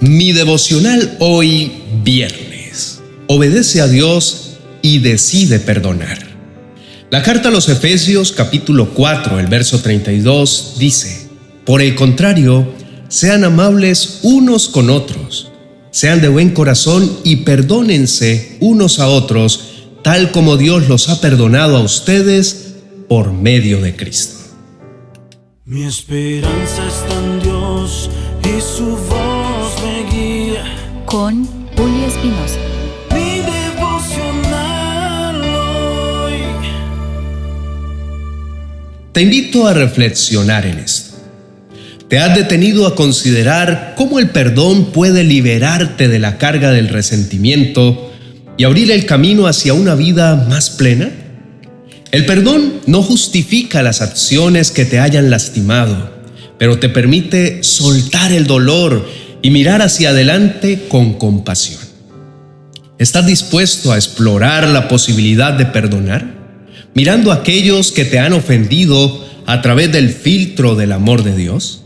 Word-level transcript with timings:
Mi 0.00 0.32
devocional 0.32 1.16
hoy 1.18 1.72
viernes. 2.04 3.00
Obedece 3.26 3.80
a 3.80 3.88
Dios 3.88 4.58
y 4.80 5.00
decide 5.00 5.58
perdonar. 5.58 6.18
La 7.10 7.24
carta 7.24 7.48
a 7.48 7.52
los 7.52 7.68
Efesios 7.68 8.30
capítulo 8.30 8.90
4, 8.94 9.40
el 9.40 9.48
verso 9.48 9.80
32 9.80 10.76
dice, 10.78 11.28
Por 11.64 11.82
el 11.82 11.96
contrario, 11.96 12.72
sean 13.08 13.42
amables 13.42 14.20
unos 14.22 14.68
con 14.68 14.88
otros, 14.88 15.50
sean 15.90 16.20
de 16.20 16.28
buen 16.28 16.50
corazón 16.50 17.18
y 17.24 17.36
perdónense 17.36 18.56
unos 18.60 19.00
a 19.00 19.08
otros, 19.08 19.88
tal 20.02 20.30
como 20.30 20.56
Dios 20.56 20.88
los 20.88 21.08
ha 21.08 21.20
perdonado 21.20 21.76
a 21.76 21.80
ustedes 21.80 22.74
por 23.08 23.32
medio 23.32 23.80
de 23.80 23.96
Cristo. 23.96 24.36
Mi 25.64 25.82
esperanza 25.84 26.86
está 26.86 27.14
en 27.18 27.42
Dios 27.42 28.10
y 28.44 28.60
su 28.60 28.86
voz 28.86 29.57
me 29.82 30.04
guía. 30.10 30.64
Con 31.04 31.44
Julio 31.76 32.06
Espinosa. 32.06 32.58
Mi 33.14 33.40
devocional 33.76 35.36
hoy. 35.42 36.34
Te 39.12 39.22
invito 39.22 39.66
a 39.66 39.74
reflexionar 39.74 40.66
en 40.66 40.78
esto. 40.78 41.16
¿Te 42.08 42.18
has 42.18 42.34
detenido 42.34 42.86
a 42.86 42.94
considerar 42.94 43.94
cómo 43.96 44.18
el 44.18 44.30
perdón 44.30 44.86
puede 44.86 45.24
liberarte 45.24 46.08
de 46.08 46.18
la 46.18 46.38
carga 46.38 46.70
del 46.70 46.88
resentimiento 46.88 48.10
y 48.56 48.64
abrir 48.64 48.90
el 48.90 49.04
camino 49.04 49.46
hacia 49.46 49.74
una 49.74 49.94
vida 49.94 50.46
más 50.48 50.70
plena? 50.70 51.10
El 52.10 52.24
perdón 52.24 52.80
no 52.86 53.02
justifica 53.02 53.82
las 53.82 54.00
acciones 54.00 54.70
que 54.70 54.86
te 54.86 54.98
hayan 54.98 55.28
lastimado, 55.28 56.10
pero 56.58 56.78
te 56.78 56.88
permite 56.88 57.62
soltar 57.62 58.32
el 58.32 58.46
dolor 58.46 59.06
y 59.42 59.50
mirar 59.50 59.82
hacia 59.82 60.10
adelante 60.10 60.86
con 60.88 61.14
compasión. 61.14 61.80
¿Estás 62.98 63.26
dispuesto 63.26 63.92
a 63.92 63.96
explorar 63.96 64.68
la 64.68 64.88
posibilidad 64.88 65.52
de 65.52 65.66
perdonar? 65.66 66.34
Mirando 66.94 67.30
a 67.30 67.36
aquellos 67.36 67.92
que 67.92 68.04
te 68.04 68.18
han 68.18 68.32
ofendido 68.32 69.24
a 69.46 69.62
través 69.62 69.92
del 69.92 70.10
filtro 70.10 70.74
del 70.74 70.92
amor 70.92 71.22
de 71.22 71.36
Dios. 71.36 71.82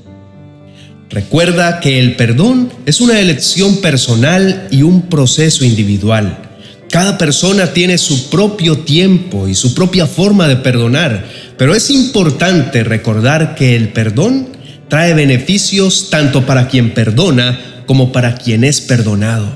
Recuerda 1.10 1.80
que 1.80 2.00
el 2.00 2.16
perdón 2.16 2.72
es 2.86 3.00
una 3.00 3.20
elección 3.20 3.76
personal 3.78 4.68
y 4.70 4.82
un 4.82 5.02
proceso 5.02 5.64
individual 5.64 6.50
cada 6.92 7.16
persona 7.16 7.72
tiene 7.72 7.96
su 7.96 8.28
propio 8.28 8.80
tiempo 8.80 9.48
y 9.48 9.54
su 9.54 9.74
propia 9.74 10.06
forma 10.06 10.46
de 10.46 10.56
perdonar, 10.56 11.24
pero 11.56 11.74
es 11.74 11.88
importante 11.88 12.84
recordar 12.84 13.54
que 13.54 13.74
el 13.74 13.94
perdón 13.94 14.48
trae 14.92 15.14
beneficios 15.14 16.10
tanto 16.10 16.44
para 16.44 16.68
quien 16.68 16.92
perdona 16.92 17.58
como 17.86 18.12
para 18.12 18.34
quien 18.34 18.62
es 18.62 18.82
perdonado. 18.82 19.50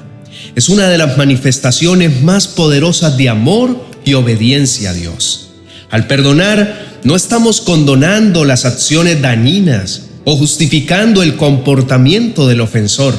Es 0.54 0.70
una 0.70 0.88
de 0.88 0.96
las 0.96 1.18
manifestaciones 1.18 2.22
más 2.22 2.48
poderosas 2.48 3.18
de 3.18 3.28
amor 3.28 3.84
y 4.02 4.14
obediencia 4.14 4.88
a 4.88 4.92
Dios. 4.94 5.50
Al 5.90 6.06
perdonar, 6.06 7.00
no 7.04 7.14
estamos 7.14 7.60
condonando 7.60 8.46
las 8.46 8.64
acciones 8.64 9.20
dañinas 9.20 10.04
o 10.24 10.38
justificando 10.38 11.22
el 11.22 11.36
comportamiento 11.36 12.48
del 12.48 12.62
ofensor, 12.62 13.14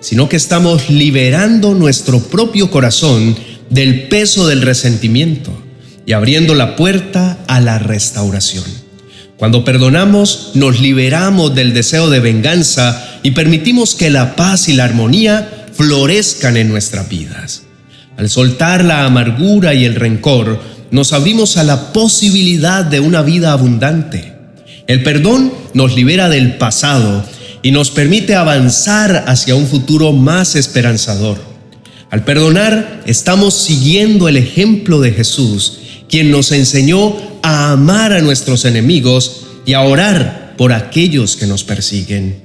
sino 0.00 0.30
que 0.30 0.36
estamos 0.36 0.88
liberando 0.88 1.74
nuestro 1.74 2.20
propio 2.20 2.70
corazón 2.70 3.36
del 3.68 4.08
peso 4.08 4.46
del 4.46 4.62
resentimiento 4.62 5.52
y 6.06 6.14
abriendo 6.14 6.54
la 6.54 6.74
puerta 6.74 7.36
a 7.48 7.60
la 7.60 7.78
restauración. 7.78 8.79
Cuando 9.40 9.64
perdonamos, 9.64 10.50
nos 10.52 10.80
liberamos 10.80 11.54
del 11.54 11.72
deseo 11.72 12.10
de 12.10 12.20
venganza 12.20 13.18
y 13.22 13.30
permitimos 13.30 13.94
que 13.94 14.10
la 14.10 14.36
paz 14.36 14.68
y 14.68 14.74
la 14.74 14.84
armonía 14.84 15.66
florezcan 15.72 16.58
en 16.58 16.68
nuestras 16.68 17.08
vidas. 17.08 17.62
Al 18.18 18.28
soltar 18.28 18.84
la 18.84 19.06
amargura 19.06 19.72
y 19.72 19.86
el 19.86 19.94
rencor, 19.94 20.60
nos 20.90 21.14
abrimos 21.14 21.56
a 21.56 21.64
la 21.64 21.94
posibilidad 21.94 22.84
de 22.84 23.00
una 23.00 23.22
vida 23.22 23.52
abundante. 23.52 24.34
El 24.86 25.02
perdón 25.02 25.54
nos 25.72 25.96
libera 25.96 26.28
del 26.28 26.58
pasado 26.58 27.24
y 27.62 27.70
nos 27.70 27.90
permite 27.90 28.34
avanzar 28.34 29.24
hacia 29.26 29.54
un 29.54 29.66
futuro 29.66 30.12
más 30.12 30.54
esperanzador. 30.54 31.38
Al 32.10 32.24
perdonar, 32.24 33.00
estamos 33.06 33.54
siguiendo 33.54 34.28
el 34.28 34.36
ejemplo 34.36 35.00
de 35.00 35.12
Jesús, 35.12 35.79
quien 36.10 36.30
nos 36.30 36.52
enseñó 36.52 37.16
a 37.42 37.72
amar 37.72 38.12
a 38.12 38.20
nuestros 38.20 38.64
enemigos 38.64 39.46
y 39.64 39.74
a 39.74 39.82
orar 39.82 40.54
por 40.56 40.72
aquellos 40.72 41.36
que 41.36 41.46
nos 41.46 41.64
persiguen. 41.64 42.42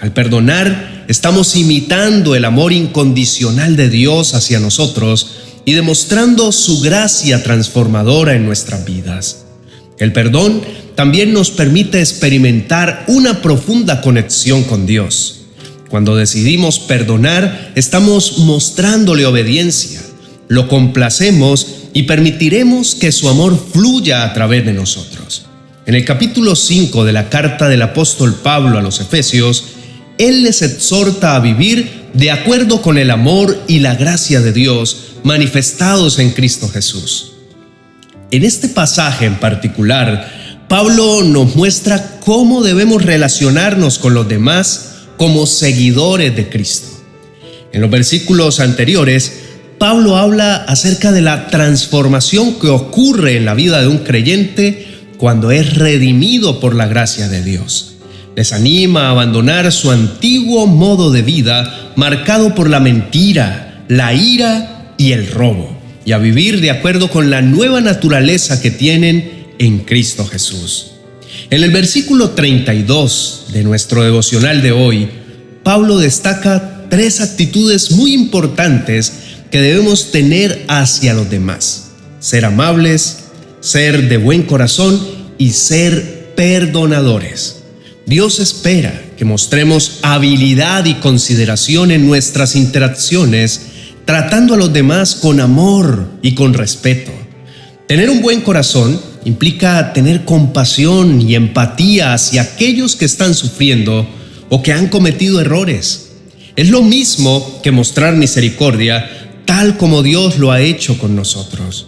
Al 0.00 0.12
perdonar, 0.12 1.04
estamos 1.08 1.56
imitando 1.56 2.34
el 2.34 2.44
amor 2.44 2.72
incondicional 2.72 3.76
de 3.76 3.88
Dios 3.88 4.34
hacia 4.34 4.60
nosotros 4.60 5.30
y 5.64 5.72
demostrando 5.72 6.52
su 6.52 6.80
gracia 6.80 7.42
transformadora 7.42 8.34
en 8.34 8.44
nuestras 8.44 8.84
vidas. 8.84 9.46
El 9.98 10.12
perdón 10.12 10.62
también 10.94 11.32
nos 11.32 11.50
permite 11.50 12.00
experimentar 12.00 13.04
una 13.08 13.40
profunda 13.40 14.02
conexión 14.02 14.64
con 14.64 14.86
Dios. 14.86 15.42
Cuando 15.88 16.14
decidimos 16.14 16.78
perdonar, 16.78 17.72
estamos 17.74 18.38
mostrándole 18.38 19.24
obediencia, 19.24 20.00
lo 20.48 20.68
complacemos 20.68 21.66
y 21.96 22.02
permitiremos 22.02 22.94
que 22.94 23.10
su 23.10 23.26
amor 23.26 23.58
fluya 23.72 24.22
a 24.22 24.34
través 24.34 24.66
de 24.66 24.74
nosotros. 24.74 25.46
En 25.86 25.94
el 25.94 26.04
capítulo 26.04 26.54
5 26.54 27.06
de 27.06 27.14
la 27.14 27.30
carta 27.30 27.70
del 27.70 27.80
apóstol 27.80 28.34
Pablo 28.34 28.76
a 28.76 28.82
los 28.82 29.00
Efesios, 29.00 29.64
él 30.18 30.42
les 30.42 30.60
exhorta 30.60 31.34
a 31.34 31.40
vivir 31.40 32.10
de 32.12 32.30
acuerdo 32.30 32.82
con 32.82 32.98
el 32.98 33.10
amor 33.10 33.58
y 33.66 33.78
la 33.78 33.94
gracia 33.94 34.42
de 34.42 34.52
Dios 34.52 35.14
manifestados 35.22 36.18
en 36.18 36.32
Cristo 36.32 36.68
Jesús. 36.68 37.32
En 38.30 38.44
este 38.44 38.68
pasaje 38.68 39.24
en 39.24 39.36
particular, 39.36 40.66
Pablo 40.68 41.22
nos 41.22 41.56
muestra 41.56 42.20
cómo 42.20 42.62
debemos 42.62 43.06
relacionarnos 43.06 43.98
con 43.98 44.12
los 44.12 44.28
demás 44.28 44.96
como 45.16 45.46
seguidores 45.46 46.36
de 46.36 46.50
Cristo. 46.50 46.88
En 47.72 47.80
los 47.80 47.90
versículos 47.90 48.60
anteriores, 48.60 49.45
Pablo 49.78 50.16
habla 50.16 50.56
acerca 50.56 51.12
de 51.12 51.20
la 51.20 51.48
transformación 51.48 52.58
que 52.58 52.68
ocurre 52.68 53.36
en 53.36 53.44
la 53.44 53.54
vida 53.54 53.80
de 53.80 53.88
un 53.88 53.98
creyente 53.98 54.86
cuando 55.18 55.50
es 55.50 55.74
redimido 55.74 56.60
por 56.60 56.74
la 56.74 56.86
gracia 56.86 57.28
de 57.28 57.42
Dios. 57.42 57.96
Les 58.36 58.52
anima 58.52 59.06
a 59.06 59.10
abandonar 59.10 59.70
su 59.72 59.90
antiguo 59.90 60.66
modo 60.66 61.10
de 61.10 61.22
vida 61.22 61.92
marcado 61.94 62.54
por 62.54 62.70
la 62.70 62.80
mentira, 62.80 63.84
la 63.88 64.14
ira 64.14 64.94
y 64.98 65.12
el 65.12 65.30
robo, 65.30 65.76
y 66.04 66.12
a 66.12 66.18
vivir 66.18 66.60
de 66.60 66.70
acuerdo 66.70 67.08
con 67.10 67.30
la 67.30 67.42
nueva 67.42 67.80
naturaleza 67.80 68.60
que 68.60 68.70
tienen 68.70 69.46
en 69.58 69.80
Cristo 69.80 70.26
Jesús. 70.26 70.92
En 71.50 71.62
el 71.62 71.70
versículo 71.70 72.30
32 72.30 73.46
de 73.52 73.62
nuestro 73.62 74.02
devocional 74.02 74.62
de 74.62 74.72
hoy, 74.72 75.08
Pablo 75.62 75.98
destaca 75.98 76.86
tres 76.88 77.20
actitudes 77.20 77.90
muy 77.92 78.14
importantes 78.14 79.25
que 79.50 79.60
debemos 79.60 80.10
tener 80.10 80.64
hacia 80.68 81.14
los 81.14 81.30
demás. 81.30 81.88
Ser 82.20 82.44
amables, 82.44 83.18
ser 83.60 84.08
de 84.08 84.16
buen 84.16 84.42
corazón 84.42 85.00
y 85.38 85.50
ser 85.52 86.32
perdonadores. 86.36 87.62
Dios 88.06 88.38
espera 88.38 89.02
que 89.16 89.24
mostremos 89.24 89.98
habilidad 90.02 90.84
y 90.84 90.94
consideración 90.94 91.90
en 91.90 92.06
nuestras 92.06 92.54
interacciones, 92.54 93.62
tratando 94.04 94.54
a 94.54 94.56
los 94.56 94.72
demás 94.72 95.16
con 95.16 95.40
amor 95.40 96.08
y 96.22 96.34
con 96.34 96.54
respeto. 96.54 97.10
Tener 97.88 98.10
un 98.10 98.22
buen 98.22 98.42
corazón 98.42 99.00
implica 99.24 99.92
tener 99.92 100.24
compasión 100.24 101.20
y 101.20 101.34
empatía 101.34 102.14
hacia 102.14 102.42
aquellos 102.42 102.94
que 102.94 103.04
están 103.04 103.34
sufriendo 103.34 104.08
o 104.48 104.62
que 104.62 104.72
han 104.72 104.88
cometido 104.88 105.40
errores. 105.40 106.10
Es 106.54 106.70
lo 106.70 106.82
mismo 106.82 107.60
que 107.62 107.72
mostrar 107.72 108.14
misericordia 108.14 109.25
tal 109.46 109.78
como 109.78 110.02
Dios 110.02 110.38
lo 110.38 110.52
ha 110.52 110.60
hecho 110.60 110.98
con 110.98 111.16
nosotros. 111.16 111.86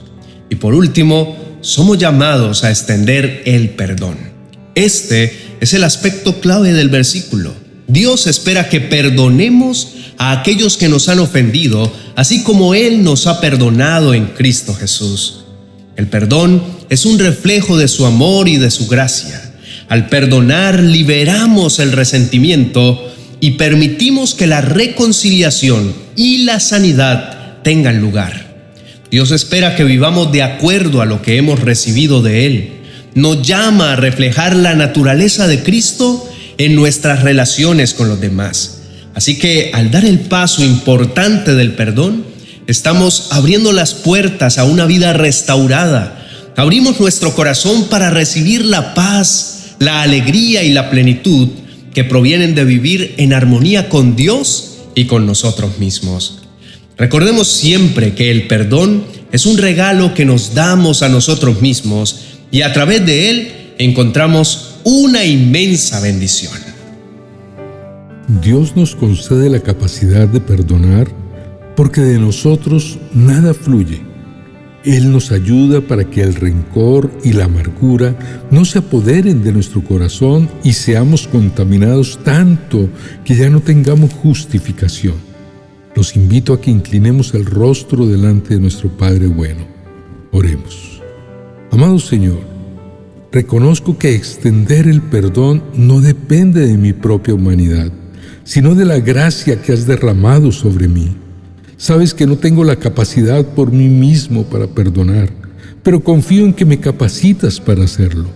Y 0.49 0.55
por 0.55 0.75
último, 0.75 1.37
somos 1.60 1.99
llamados 1.99 2.64
a 2.64 2.70
extender 2.70 3.43
el 3.44 3.70
perdón. 3.70 4.16
Este 4.75 5.56
es 5.60 5.75
el 5.75 5.84
aspecto 5.84 6.40
clave 6.40 6.72
del 6.72 6.88
versículo. 6.88 7.52
Dios 7.88 8.26
espera 8.26 8.69
que 8.69 8.81
perdonemos 8.81 9.88
a 10.19 10.32
aquellos 10.32 10.76
que 10.76 10.88
nos 10.88 11.08
han 11.08 11.19
ofendido, 11.19 11.93
así 12.16 12.43
como 12.43 12.75
Él 12.75 13.02
nos 13.02 13.26
ha 13.26 13.40
perdonado 13.40 14.14
en 14.14 14.26
Cristo 14.26 14.75
Jesús. 14.75 15.40
El 15.96 16.06
perdón 16.06 16.62
es 16.90 17.06
un 17.06 17.19
reflejo 17.19 17.76
de 17.76 17.88
su 17.88 18.06
amor 18.06 18.49
y 18.49 18.56
de 18.56 18.70
su 18.70 18.87
gracia. 18.87 19.55
Al 19.88 20.08
perdonar 20.08 20.81
liberamos 20.81 21.78
el 21.78 21.93
resentimiento 21.93 23.12
y 23.40 23.52
permitimos 23.52 24.34
que 24.34 24.46
la 24.46 24.60
reconciliación 24.60 25.94
y 26.14 26.44
la 26.44 26.60
sanidad 26.60 27.38
tengan 27.62 28.00
lugar. 28.00 28.49
Dios 29.10 29.31
espera 29.31 29.75
que 29.75 29.84
vivamos 29.84 30.32
de 30.32 30.43
acuerdo 30.43 31.00
a 31.00 31.06
lo 31.06 31.22
que 31.22 31.37
hemos 31.37 31.60
recibido 31.60 32.22
de 32.22 32.46
Él. 32.46 32.72
Nos 33.14 33.43
llama 33.43 33.93
a 33.93 33.96
reflejar 33.96 34.55
la 34.55 34.75
naturaleza 34.75 35.46
de 35.46 35.62
Cristo 35.62 36.28
en 36.58 36.75
nuestras 36.75 37.22
relaciones 37.22 37.94
con 37.94 38.08
los 38.08 38.20
demás. 38.20 38.82
Así 39.14 39.38
que 39.38 39.70
al 39.72 39.90
dar 39.90 40.05
el 40.05 40.20
paso 40.20 40.62
importante 40.62 41.55
del 41.55 41.72
perdón, 41.72 42.25
estamos 42.66 43.28
abriendo 43.31 43.72
las 43.72 43.94
puertas 43.94 44.58
a 44.58 44.64
una 44.64 44.87
vida 44.87 45.12
restaurada. 45.14 46.26
Abrimos 46.56 47.00
nuestro 47.00 47.34
corazón 47.34 47.88
para 47.88 48.10
recibir 48.10 48.64
la 48.64 48.94
paz, 48.94 49.75
la 49.78 50.02
alegría 50.02 50.62
y 50.64 50.72
la 50.72 50.90
plenitud 50.90 51.49
que 51.94 52.05
provienen 52.05 52.55
de 52.55 52.64
vivir 52.64 53.14
en 53.16 53.32
armonía 53.32 53.88
con 53.88 54.14
Dios 54.14 54.76
y 54.94 55.06
con 55.06 55.26
nosotros 55.26 55.78
mismos. 55.78 56.43
Recordemos 56.99 57.47
siempre 57.47 58.15
que 58.15 58.33
el 58.33 58.49
perdón 58.49 59.05
es 59.31 59.47
un 59.47 59.56
regalo 59.56 60.15
que 60.15 60.25
nos 60.25 60.55
damos 60.55 61.03
a 61.03 61.09
nosotros 61.09 61.62
mismos 61.62 62.39
y 62.50 62.62
a 62.62 62.73
través 62.73 63.06
de 63.06 63.31
él 63.31 63.53
encontramos 63.79 64.81
una 64.83 65.25
inmensa 65.25 66.00
bendición. 66.00 66.53
Dios 68.43 68.75
nos 68.75 68.97
concede 68.97 69.49
la 69.49 69.61
capacidad 69.61 70.27
de 70.27 70.41
perdonar 70.41 71.06
porque 71.77 72.00
de 72.00 72.19
nosotros 72.19 72.99
nada 73.15 73.55
fluye. 73.55 74.01
Él 74.85 75.12
nos 75.12 75.31
ayuda 75.31 75.81
para 75.81 76.03
que 76.03 76.23
el 76.23 76.35
rencor 76.35 77.12
y 77.23 77.33
la 77.33 77.44
amargura 77.44 78.17
no 78.51 78.65
se 78.65 78.81
apoderen 78.81 79.44
de 79.44 79.53
nuestro 79.53 79.85
corazón 79.85 80.51
y 80.65 80.73
seamos 80.73 81.29
contaminados 81.29 82.19
tanto 82.25 82.89
que 83.25 83.37
ya 83.37 83.49
no 83.51 83.61
tengamos 83.61 84.12
justificación. 84.15 85.28
Los 85.99 86.15
invito 86.15 86.53
a 86.53 86.61
que 86.61 86.71
inclinemos 86.71 87.35
el 87.35 87.45
rostro 87.45 88.06
delante 88.06 88.55
de 88.55 88.61
nuestro 88.61 88.89
Padre 88.89 89.27
bueno. 89.27 89.67
Oremos. 90.31 91.03
Amado 91.73 91.99
Señor, 91.99 92.39
reconozco 93.33 93.99
que 93.99 94.15
extender 94.15 94.87
el 94.87 95.03
perdón 95.03 95.61
no 95.75 96.00
depende 96.00 96.69
de 96.69 96.77
mi 96.77 96.93
propia 96.93 97.35
humanidad, 97.35 97.91
sino 98.45 98.77
de 98.77 98.85
la 98.85 99.00
gracia 99.00 99.61
que 99.61 99.73
has 99.73 99.89
derramado 99.89 100.53
sobre 100.53 100.87
mí. 100.87 101.17
Sabes 101.77 102.15
que 102.15 102.29
no 102.29 102.39
tengo 102.39 102.62
la 102.62 102.77
capacidad 102.77 103.44
por 103.44 103.73
mí 103.73 103.89
mismo 103.89 104.44
para 104.44 104.69
perdonar, 104.69 105.31
pero 105.83 106.05
confío 106.05 106.44
en 106.44 106.55
que 106.55 106.65
me 106.65 106.79
capacitas 106.79 107.59
para 107.59 107.83
hacerlo. 107.83 108.29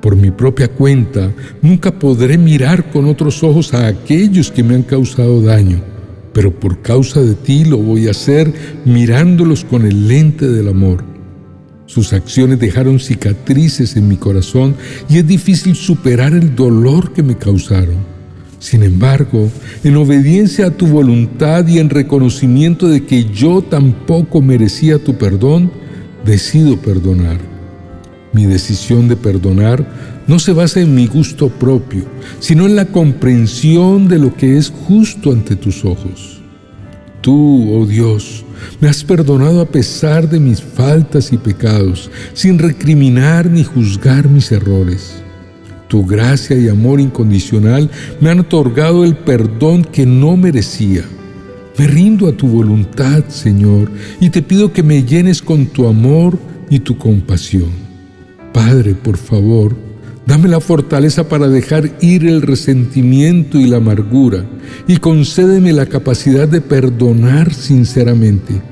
Por 0.00 0.16
mi 0.16 0.32
propia 0.32 0.66
cuenta, 0.66 1.30
nunca 1.62 1.96
podré 1.96 2.36
mirar 2.38 2.90
con 2.90 3.04
otros 3.04 3.44
ojos 3.44 3.72
a 3.72 3.86
aquellos 3.86 4.50
que 4.50 4.64
me 4.64 4.74
han 4.74 4.82
causado 4.82 5.40
daño, 5.42 5.92
pero 6.32 6.52
por 6.58 6.80
causa 6.82 7.20
de 7.20 7.34
ti 7.34 7.64
lo 7.64 7.78
voy 7.78 8.08
a 8.08 8.12
hacer 8.12 8.52
mirándolos 8.84 9.64
con 9.64 9.84
el 9.84 10.08
lente 10.08 10.48
del 10.48 10.68
amor. 10.68 11.04
Sus 11.86 12.12
acciones 12.12 12.58
dejaron 12.58 12.98
cicatrices 12.98 13.96
en 13.96 14.08
mi 14.08 14.16
corazón 14.16 14.74
y 15.08 15.18
es 15.18 15.26
difícil 15.26 15.74
superar 15.74 16.32
el 16.32 16.54
dolor 16.56 17.12
que 17.12 17.22
me 17.22 17.36
causaron. 17.36 17.96
Sin 18.58 18.82
embargo, 18.82 19.50
en 19.82 19.96
obediencia 19.96 20.68
a 20.68 20.70
tu 20.70 20.86
voluntad 20.86 21.66
y 21.66 21.80
en 21.80 21.90
reconocimiento 21.90 22.88
de 22.88 23.04
que 23.04 23.24
yo 23.24 23.60
tampoco 23.60 24.40
merecía 24.40 25.02
tu 25.02 25.18
perdón, 25.18 25.70
decido 26.24 26.76
perdonar. 26.76 27.38
Mi 28.32 28.46
decisión 28.46 29.08
de 29.08 29.16
perdonar 29.16 30.11
no 30.26 30.38
se 30.38 30.52
basa 30.52 30.80
en 30.80 30.94
mi 30.94 31.06
gusto 31.06 31.48
propio, 31.48 32.04
sino 32.38 32.66
en 32.66 32.76
la 32.76 32.86
comprensión 32.86 34.08
de 34.08 34.18
lo 34.18 34.34
que 34.34 34.56
es 34.56 34.70
justo 34.70 35.32
ante 35.32 35.56
tus 35.56 35.84
ojos. 35.84 36.40
Tú, 37.20 37.72
oh 37.72 37.86
Dios, 37.86 38.44
me 38.80 38.88
has 38.88 39.04
perdonado 39.04 39.60
a 39.60 39.66
pesar 39.66 40.28
de 40.28 40.40
mis 40.40 40.60
faltas 40.60 41.32
y 41.32 41.38
pecados, 41.38 42.10
sin 42.34 42.58
recriminar 42.58 43.50
ni 43.50 43.64
juzgar 43.64 44.28
mis 44.28 44.50
errores. 44.50 45.22
Tu 45.88 46.06
gracia 46.06 46.56
y 46.56 46.68
amor 46.68 47.00
incondicional 47.00 47.90
me 48.20 48.30
han 48.30 48.40
otorgado 48.40 49.04
el 49.04 49.14
perdón 49.14 49.84
que 49.84 50.06
no 50.06 50.36
merecía. 50.36 51.04
Me 51.78 51.86
rindo 51.86 52.28
a 52.28 52.32
tu 52.32 52.48
voluntad, 52.48 53.24
Señor, 53.28 53.90
y 54.20 54.30
te 54.30 54.42
pido 54.42 54.72
que 54.72 54.82
me 54.82 55.04
llenes 55.04 55.42
con 55.42 55.66
tu 55.66 55.86
amor 55.86 56.38
y 56.70 56.80
tu 56.80 56.96
compasión. 56.96 57.70
Padre, 58.52 58.94
por 58.94 59.16
favor, 59.16 59.76
dame 60.26 60.48
la 60.48 60.60
fortaleza 60.60 61.28
para 61.28 61.48
dejar 61.48 61.90
ir 62.00 62.26
el 62.26 62.42
resentimiento 62.42 63.58
y 63.58 63.66
la 63.66 63.78
amargura, 63.78 64.44
y 64.86 64.96
concédeme 64.98 65.72
la 65.72 65.86
capacidad 65.86 66.48
de 66.48 66.60
perdonar 66.60 67.52
sinceramente. 67.52 68.62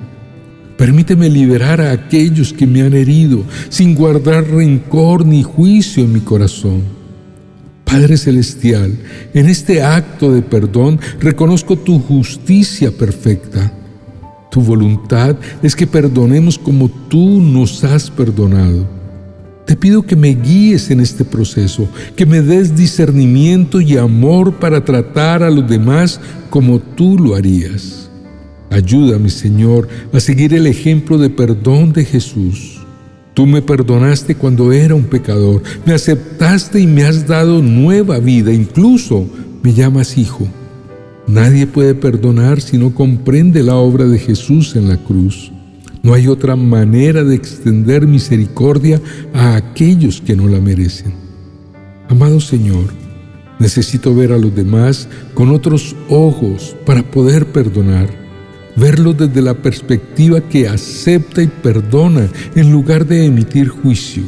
Permíteme 0.76 1.28
liberar 1.28 1.80
a 1.80 1.92
aquellos 1.92 2.52
que 2.52 2.66
me 2.66 2.82
han 2.82 2.94
herido, 2.94 3.44
sin 3.68 3.94
guardar 3.94 4.48
rencor 4.48 5.26
ni 5.26 5.42
juicio 5.42 6.04
en 6.04 6.12
mi 6.12 6.20
corazón. 6.20 6.82
Padre 7.84 8.16
Celestial, 8.16 8.96
en 9.34 9.48
este 9.48 9.82
acto 9.82 10.32
de 10.32 10.42
perdón 10.42 11.00
reconozco 11.18 11.76
tu 11.76 11.98
justicia 11.98 12.92
perfecta. 12.92 13.72
Tu 14.50 14.60
voluntad 14.60 15.36
es 15.62 15.74
que 15.74 15.86
perdonemos 15.86 16.56
como 16.56 16.88
tú 16.88 17.40
nos 17.40 17.82
has 17.84 18.08
perdonado. 18.10 18.99
Te 19.70 19.76
pido 19.76 20.02
que 20.02 20.16
me 20.16 20.30
guíes 20.30 20.90
en 20.90 20.98
este 20.98 21.24
proceso, 21.24 21.88
que 22.16 22.26
me 22.26 22.42
des 22.42 22.74
discernimiento 22.74 23.80
y 23.80 23.96
amor 23.96 24.54
para 24.54 24.84
tratar 24.84 25.44
a 25.44 25.50
los 25.50 25.70
demás 25.70 26.18
como 26.50 26.80
tú 26.80 27.16
lo 27.16 27.36
harías. 27.36 28.10
Ayúdame, 28.68 29.30
Señor, 29.30 29.86
a 30.12 30.18
seguir 30.18 30.54
el 30.54 30.66
ejemplo 30.66 31.18
de 31.18 31.30
perdón 31.30 31.92
de 31.92 32.04
Jesús. 32.04 32.80
Tú 33.32 33.46
me 33.46 33.62
perdonaste 33.62 34.34
cuando 34.34 34.72
era 34.72 34.96
un 34.96 35.04
pecador, 35.04 35.62
me 35.86 35.92
aceptaste 35.92 36.80
y 36.80 36.88
me 36.88 37.04
has 37.04 37.28
dado 37.28 37.62
nueva 37.62 38.18
vida, 38.18 38.52
incluso 38.52 39.24
me 39.62 39.72
llamas 39.72 40.18
hijo. 40.18 40.48
Nadie 41.28 41.68
puede 41.68 41.94
perdonar 41.94 42.60
si 42.60 42.76
no 42.76 42.92
comprende 42.92 43.62
la 43.62 43.76
obra 43.76 44.06
de 44.06 44.18
Jesús 44.18 44.74
en 44.74 44.88
la 44.88 44.96
cruz. 44.96 45.52
No 46.02 46.14
hay 46.14 46.28
otra 46.28 46.56
manera 46.56 47.24
de 47.24 47.34
extender 47.34 48.06
misericordia 48.06 49.00
a 49.34 49.56
aquellos 49.56 50.20
que 50.20 50.36
no 50.36 50.48
la 50.48 50.60
merecen. 50.60 51.12
Amado 52.08 52.40
Señor, 52.40 52.86
necesito 53.58 54.14
ver 54.14 54.32
a 54.32 54.38
los 54.38 54.54
demás 54.54 55.08
con 55.34 55.50
otros 55.50 55.94
ojos 56.08 56.74
para 56.86 57.02
poder 57.02 57.46
perdonar 57.46 58.20
verlo 58.76 59.12
desde 59.12 59.42
la 59.42 59.54
perspectiva 59.54 60.40
que 60.40 60.68
acepta 60.68 61.42
y 61.42 61.48
perdona 61.48 62.28
en 62.54 62.72
lugar 62.72 63.06
de 63.06 63.26
emitir 63.26 63.68
juicio. 63.68 64.22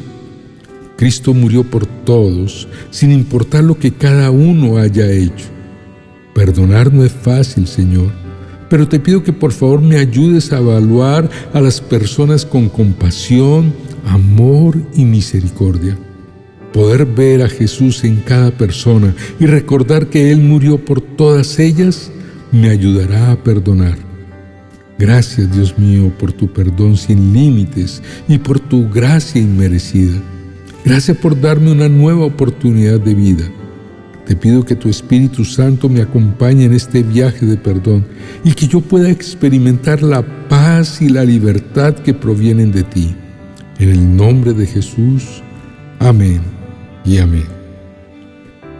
Cristo 0.97 1.35
murió 1.35 1.65
por 1.65 1.87
todos, 1.87 2.69
sin 2.91 3.11
importar 3.11 3.65
lo 3.65 3.79
que 3.79 3.93
cada 3.93 4.31
uno 4.31 4.79
haya 4.79 5.11
hecho. 5.11 5.47
Perdonar 6.35 6.93
no 6.93 7.05
es 7.05 7.13
fácil, 7.13 7.67
Señor, 7.67 8.13
pero 8.73 8.89
te 8.89 8.99
pido 8.99 9.23
que 9.23 9.35
por 9.35 9.53
favor 9.53 9.83
me 9.83 9.99
ayudes 9.99 10.51
a 10.51 10.57
evaluar 10.57 11.29
a 11.53 11.61
las 11.61 11.79
personas 11.79 12.47
con 12.47 12.71
compasión, 12.71 13.75
amor 14.07 14.79
y 14.95 15.05
misericordia. 15.05 15.99
Poder 16.73 17.05
ver 17.05 17.43
a 17.43 17.51
Jesús 17.51 18.03
en 18.03 18.23
cada 18.23 18.51
persona 18.51 19.15
y 19.39 19.45
recordar 19.45 20.07
que 20.07 20.33
Él 20.33 20.41
murió 20.41 20.83
por 20.83 21.03
todas 21.03 21.59
ellas 21.59 22.11
me 22.51 22.71
ayudará 22.71 23.33
a 23.33 23.37
perdonar. 23.37 23.99
Gracias, 24.99 25.55
Dios 25.55 25.79
mío, 25.79 26.11
por 26.19 26.33
tu 26.33 26.51
perdón 26.51 26.97
sin 26.97 27.35
límites 27.35 28.03
y 28.27 28.39
por 28.39 28.59
tu 28.59 28.89
gracia 28.89 29.43
inmerecida. 29.43 30.19
Gracias 30.83 31.19
por 31.19 31.39
darme 31.39 31.73
una 31.73 31.91
nueva 31.91 32.25
oportunidad 32.25 33.01
de 33.01 33.15
vida. 33.15 33.45
Te 34.27 34.37
pido 34.37 34.65
que 34.65 34.77
tu 34.77 34.89
Espíritu 34.89 35.45
Santo 35.45 35.89
me 35.89 36.01
acompañe 36.01 36.65
en 36.65 36.73
este 36.73 37.03
viaje 37.03 37.45
de 37.45 37.57
perdón 37.57 38.05
y 38.45 38.53
que 38.53 38.69
yo 38.69 38.81
pueda 38.81 39.11
experimentar 39.11 40.03
la 40.03 40.23
paz 40.49 41.03
y 41.03 41.09
la 41.09 41.25
libertad 41.25 41.95
que 41.95 42.15
provienen 42.15 42.71
de 42.71 42.85
ti. 42.85 43.15
En 43.79 43.89
el 43.89 44.17
nombre 44.17 44.53
de 44.53 44.67
Jesús. 44.67 45.43
Amén 45.99 46.41
y 47.05 47.19
amén. 47.19 47.47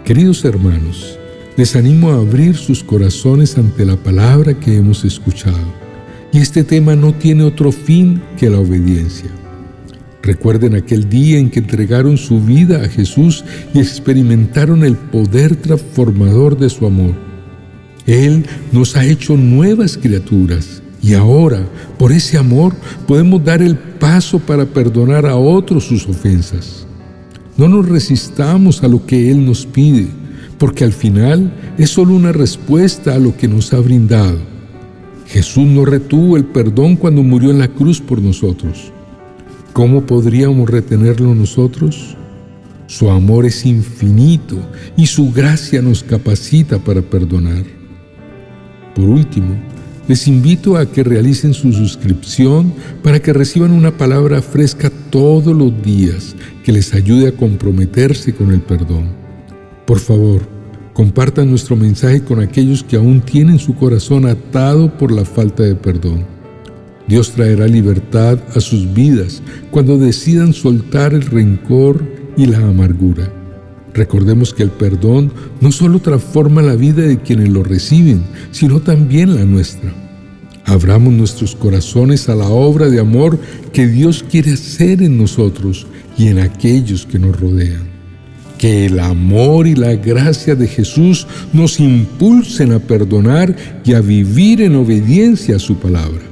Queridos 0.05 0.45
hermanos, 0.45 1.19
les 1.57 1.75
animo 1.77 2.13
a 2.13 2.17
abrir 2.17 2.57
sus 2.57 2.83
corazones 2.83 3.59
ante 3.59 3.85
la 3.85 3.97
palabra 3.97 4.55
que 4.55 4.77
hemos 4.77 5.05
escuchado 5.05 5.83
y 6.33 6.39
este 6.39 6.65
tema 6.65 6.97
no 6.97 7.13
tiene 7.13 7.43
otro 7.43 7.71
fin 7.73 8.23
que 8.39 8.49
la 8.49 8.59
obediencia. 8.59 9.31
Recuerden 10.23 10.77
aquel 10.77 11.09
día 11.09 11.39
en 11.39 11.51
que 11.51 11.59
entregaron 11.59 12.17
su 12.17 12.41
vida 12.41 12.85
a 12.85 12.89
Jesús 12.89 13.45
y 13.75 13.81
experimentaron 13.81 14.85
el 14.85 14.97
poder 14.97 15.57
transformador 15.57 16.57
de 16.57 16.71
su 16.71 16.87
amor. 16.87 17.15
Él 18.07 18.47
nos 18.71 18.97
ha 18.97 19.05
hecho 19.05 19.37
nuevas 19.37 19.97
criaturas 19.97 20.83
y 21.03 21.15
ahora, 21.15 21.67
por 21.99 22.13
ese 22.13 22.39
amor, 22.39 22.75
podemos 23.09 23.45
dar 23.45 23.61
el 23.61 23.77
paso 23.77 24.39
para 24.39 24.65
perdonar 24.65 25.27
a 25.27 25.35
otros 25.35 25.85
sus 25.85 26.09
ofensas. 26.09 26.87
No 27.57 27.69
nos 27.69 27.89
resistamos 27.89 28.85
a 28.85 28.89
lo 28.89 29.05
que 29.05 29.31
Él 29.31 29.45
nos 29.45 29.67
pide, 29.67 30.07
porque 30.59 30.85
al 30.85 30.93
final 30.93 31.53
es 31.77 31.91
solo 31.91 32.15
una 32.15 32.31
respuesta 32.31 33.15
a 33.15 33.19
lo 33.19 33.37
que 33.37 33.49
nos 33.49 33.73
ha 33.73 33.81
brindado. 33.81 34.39
Jesús 35.27 35.67
no 35.67 35.85
retuvo 35.85 36.37
el 36.37 36.45
perdón 36.45 36.95
cuando 36.95 37.25
murió 37.25 37.51
en 37.51 37.59
la 37.59 37.69
cruz 37.69 38.01
por 38.01 38.23
nosotros. 38.23 38.93
¿Cómo 39.73 40.05
podríamos 40.05 40.69
retenerlo 40.69 41.35
nosotros? 41.35 42.15
Su 42.89 43.09
amor 43.09 43.47
es 43.47 43.65
infinito 43.65 44.59
y 44.99 45.07
su 45.07 45.33
gracia 45.33 45.81
nos 45.81 46.03
capacita 46.03 46.79
para 46.79 47.01
perdonar. 47.01 47.65
por 48.95 49.09
último, 49.09 49.57
les 50.09 50.29
invito 50.29 50.77
a 50.77 50.85
que 50.85 51.03
realicen 51.03 51.55
su 51.55 51.73
suscripción 51.73 52.75
para 53.03 53.23
que 53.23 53.33
reciban 53.33 53.71
una 53.71 53.97
palabra 53.97 54.43
fresca 54.43 54.91
todos 55.09 55.57
los 55.57 55.83
días 55.83 56.37
que 56.65 56.73
les 56.73 56.93
ayude 56.93 57.29
a 57.29 57.33
comprometerse 57.33 58.35
con 58.35 58.53
el 58.53 58.61
perdón. 58.61 59.09
Por 59.87 60.01
favor, 60.01 60.43
compartan 60.93 61.49
nuestro 61.49 61.77
mensaje 61.77 62.23
con 62.23 62.41
aquellos 62.41 62.85
que 62.85 62.97
aún 62.97 63.23
tienen 63.23 63.59
su 63.59 63.75
corazón 63.75 64.27
atado 64.27 64.99
por 64.99 65.11
la 65.11 65.25
falta 65.25 65.63
de 65.63 65.77
perdón. 65.77 66.42
Dios 67.09 67.33
traerá 67.33 67.67
libertad 67.67 68.39
a 68.55 68.61
sus 68.61 68.93
vidas 68.93 69.43
cuando 69.71 69.99
decidan 69.99 70.53
soltar 70.53 71.15
el 71.15 71.23
rencor 71.23 72.03
y 72.37 72.47
la 72.47 72.59
amargura. 72.59 73.33
Recordemos 73.95 74.55
que 74.55 74.63
el 74.63 74.71
perdón 74.71 75.33
no 75.61 75.71
solo 75.71 75.99
transforma 75.99 76.63
la 76.63 76.77
vida 76.77 77.03
de 77.03 77.19
quienes 77.19 77.51
lo 77.51 77.63
reciben, 77.63 78.23
sino 78.51 78.81
también 78.81 79.35
la 79.35 79.45
nuestra. 79.45 79.93
Abramos 80.65 81.13
nuestros 81.13 81.55
corazones 81.55 82.29
a 82.29 82.35
la 82.35 82.49
obra 82.49 82.89
de 82.89 83.01
amor 83.01 83.39
que 83.73 83.87
Dios 83.87 84.25
quiere 84.31 84.53
hacer 84.53 85.03
en 85.03 85.19
nosotros 85.19 85.87
y 86.17 86.29
en 86.29 86.39
aquellos 86.39 87.05
que 87.05 87.19
nos 87.19 87.39
rodean. 87.39 87.91
Que 88.57 88.87
el 88.87 89.01
amor 89.01 89.67
y 89.67 89.75
la 89.75 89.95
gracia 89.97 90.55
de 90.55 90.69
Jesús 90.69 91.27
nos 91.53 91.81
impulsen 91.81 92.73
a 92.73 92.79
perdonar 92.79 93.55
y 93.85 93.93
a 93.93 94.01
vivir 94.01 94.63
en 94.63 94.77
obediencia 94.77 95.57
a 95.57 95.59
su 95.59 95.77
palabra. 95.77 96.32